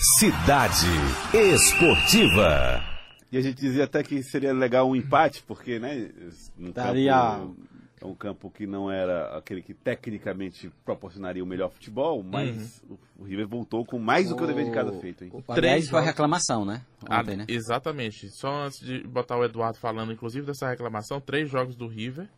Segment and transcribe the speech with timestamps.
[0.00, 0.86] Cidade
[1.34, 2.80] Esportiva.
[3.32, 6.10] E a gente dizia até que seria legal um empate, porque, né?
[6.56, 7.56] Um Daria- campo,
[8.00, 12.96] é um campo que não era aquele que tecnicamente proporcionaria o melhor futebol, mas Uhum.
[13.18, 15.32] o River voltou com mais do que o dever de casa feito, hein?
[15.48, 16.80] Aliás, Três foi a reclamação, né?
[17.08, 17.44] Ah, Ontem, né?
[17.48, 18.28] Exatamente.
[18.30, 22.28] Só antes de botar o Eduardo falando, inclusive, dessa reclamação, três jogos do River,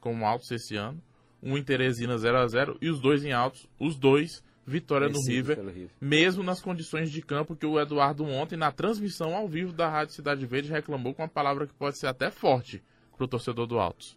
[0.00, 1.02] com altos esse ano.
[1.42, 5.88] Um em Teresina 0x0 e os dois em altos, os dois, vitória no Vencidos River,
[6.00, 10.14] mesmo nas condições de campo que o Eduardo ontem, na transmissão ao vivo da Rádio
[10.14, 12.82] Cidade Verde, reclamou com uma palavra que pode ser até forte
[13.16, 14.16] pro torcedor do Altos.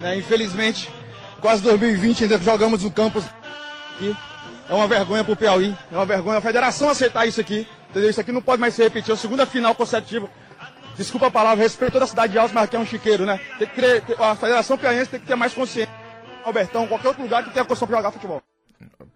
[0.00, 0.90] É, infelizmente,
[1.40, 3.24] quase 2020 ainda jogamos no campus
[3.94, 4.16] aqui.
[4.68, 7.66] É uma vergonha pro Piauí, é uma vergonha a federação aceitar isso aqui.
[7.90, 8.08] Entendeu?
[8.08, 9.10] Isso aqui não pode mais se repetir.
[9.10, 10.30] É a segunda final consecutiva.
[10.96, 13.38] Desculpa a palavra, respeito toda a cidade de Altos, mas aqui é um chiqueiro, né?
[13.58, 15.92] Tem que ter, a federação piauiense tem que ter mais consciência.
[16.44, 18.42] Albertão, qualquer outro lugar que tenha condição pra jogar futebol.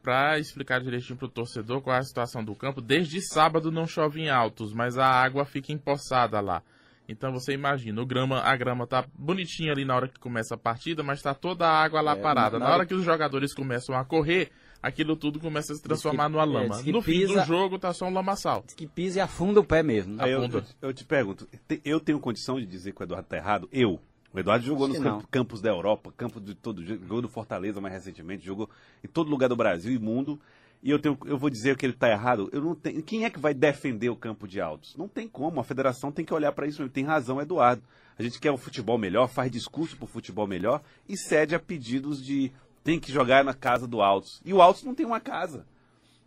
[0.02, 4.20] Pra explicar direitinho pro torcedor qual é a situação do campo, desde sábado não chove
[4.22, 6.62] em altos, mas a água fica empoçada lá.
[7.08, 10.58] Então você imagina, o grama, a grama tá bonitinha ali na hora que começa a
[10.58, 12.58] partida, mas tá toda a água lá É, parada.
[12.58, 14.50] na Na hora que os jogadores começam a correr,
[14.82, 16.82] aquilo tudo começa a se transformar que- numa é, lama.
[16.82, 18.64] que no fim do pisa- jogo tá só um lamaçal.
[18.66, 20.20] Diz que pisa e afunda o pé mesmo.
[20.20, 20.64] Aí eu, Afunda.
[20.82, 21.48] eu, eu te pergunto,
[21.84, 23.68] eu tenho condição de dizer que o Eduardo tá errado?
[23.70, 24.00] Eu.
[24.36, 25.28] O Eduardo jogou nos que camp- não.
[25.30, 28.68] campos da Europa, campos de todo jogou do Fortaleza mais recentemente, jogou
[29.02, 30.38] em todo lugar do Brasil e mundo.
[30.82, 32.50] E eu, tenho, eu vou dizer que ele está errado.
[32.52, 34.94] Eu não tenho, quem é que vai defender o campo de altos?
[34.94, 35.58] Não tem como.
[35.58, 36.82] A federação tem que olhar para isso.
[36.82, 36.92] mesmo.
[36.92, 37.82] Tem razão, Eduardo.
[38.18, 41.58] A gente quer o futebol melhor, faz discurso para o futebol melhor e cede a
[41.58, 42.52] pedidos de
[42.84, 44.40] tem que jogar na casa do Altos.
[44.44, 45.66] E o Altos não tem uma casa.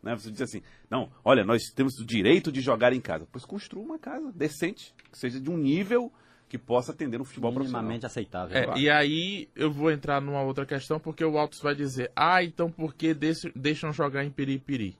[0.02, 0.16] Né?
[0.16, 3.28] Você diz assim, não, olha, nós temos o direito de jogar em casa.
[3.32, 6.12] Pois construa uma casa decente, que seja de um nível
[6.50, 7.52] que possa atender no futebol.
[7.52, 8.58] Minimamente aceitável.
[8.58, 8.80] É, Claro.
[8.80, 12.70] e aí eu vou entrar numa outra questão, porque o Altos vai dizer, ah, então
[12.72, 14.98] por que deixa- deixam jogar em Piripiri?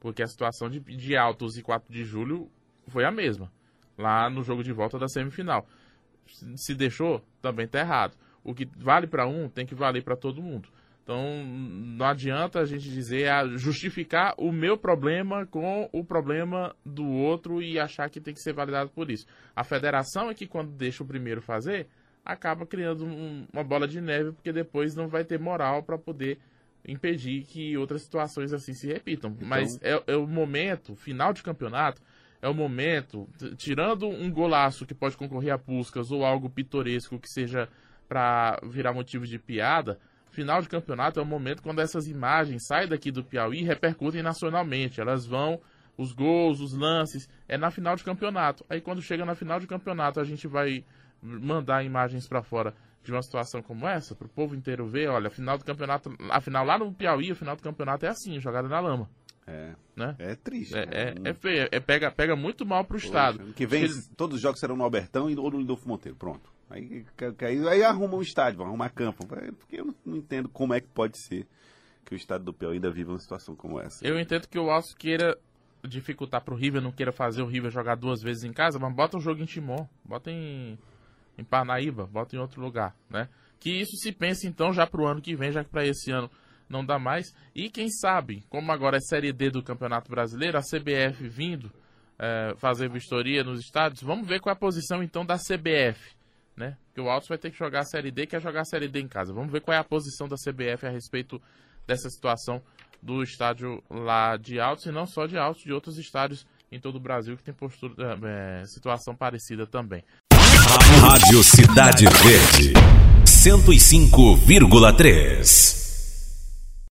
[0.00, 2.50] Porque a situação de, de Altos e 4 de julho
[2.88, 3.52] foi a mesma,
[3.98, 5.66] lá no jogo de volta da semifinal.
[6.26, 8.16] Se- Se deixou, também tá errado.
[8.42, 10.68] O que vale para um, tem que valer para todo mundo.
[11.02, 17.60] Então, não adianta a gente dizer, justificar o meu problema com o problema do outro
[17.60, 19.26] e achar que tem que ser validado por isso.
[19.54, 21.88] A federação é que, quando deixa o primeiro fazer,
[22.24, 26.38] acaba criando um- uma bola de neve, porque depois não vai ter moral para poder
[26.86, 29.36] impedir que outras situações assim se repitam.
[29.40, 32.00] Mas é, é o momento, final de campeonato,
[32.40, 37.28] é o momento, tirando um golaço que pode concorrer a Puscas ou algo pitoresco que
[37.28, 37.68] seja
[38.08, 39.98] para virar motivo de piada,
[40.32, 44.22] final de campeonato é o momento quando essas imagens saem daqui do Piauí e repercutem
[44.22, 45.00] nacionalmente.
[45.00, 45.60] Elas vão,
[45.96, 48.64] os gols, os lances, é na final de campeonato.
[48.68, 50.84] Aí quando chega na final de campeonato a gente vai
[51.22, 55.28] mandar imagens para fora de uma situação como essa, para o povo inteiro ver, olha,
[55.28, 58.68] final do campeonato, a final lá no Piauí, a final do campeonato é assim, jogada
[58.68, 59.10] na lama,
[59.46, 60.14] É, né?
[60.18, 60.76] é triste.
[60.76, 61.14] É, né?
[61.24, 63.52] é, é feio, é, pega, pega muito mal pro Estado.
[63.54, 66.16] Que vem, todos os jogos serão no Albertão e ou no Lindolfo Monteiro.
[66.16, 66.52] Pronto.
[66.72, 67.04] Aí,
[67.40, 69.26] aí, aí arruma um estádio, vão arrumar campo.
[69.34, 71.46] É, Porque eu não, entendo como é que pode ser
[72.04, 74.06] que o estado do Piauí ainda viva uma situação como essa.
[74.06, 75.38] Eu entendo que o Alce queira
[75.84, 79.16] dificultar pro River, não queira fazer o River jogar duas vezes em casa, mas bota
[79.16, 80.78] o jogo em Timon, bota em,
[81.36, 83.28] em Parnaíba, bota em outro lugar, né?
[83.58, 86.30] Que isso se pense então já pro ano que vem, já que para esse ano
[86.68, 87.34] não dá mais.
[87.54, 91.70] E quem sabe, como agora é Série D do Campeonato Brasileiro, a CBF vindo
[92.18, 96.16] é, fazer vistoria nos estádios, vamos ver qual é a posição então da CBF,
[96.56, 96.76] né?
[96.86, 99.00] Porque o Altos vai ter que jogar a Série D, quer jogar a Série D
[99.00, 99.32] em casa.
[99.32, 101.40] Vamos ver qual é a posição da CBF a respeito
[101.86, 102.62] dessa situação
[103.02, 106.94] do estádio lá de Altos, e não só de Altos, de outros estádios em todo
[106.96, 110.02] o Brasil que tem postura, é, situação parecida também.
[111.00, 112.72] Rádio Cidade Verde,
[113.26, 115.81] 105,3.